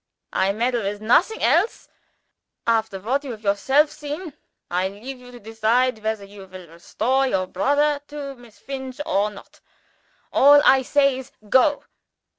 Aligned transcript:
I 0.33 0.51
meddle 0.51 0.81
with 0.81 0.99
nothing 0.99 1.43
else. 1.43 1.87
After 2.65 2.99
what 2.99 3.23
you 3.23 3.29
have 3.33 3.43
yourself 3.43 3.91
seen, 3.91 4.33
I 4.71 4.87
leave 4.87 5.19
you 5.19 5.29
to 5.29 5.39
decide 5.39 5.99
whether 6.01 6.25
you 6.25 6.47
will 6.47 6.67
restore 6.69 7.27
your 7.27 7.45
brother 7.45 8.01
to 8.07 8.33
Miss 8.33 8.57
Finch, 8.57 8.99
or 9.05 9.29
not. 9.29 9.61
All 10.33 10.59
I 10.65 10.81
say 10.81 11.19
is, 11.19 11.31
Go. 11.47 11.83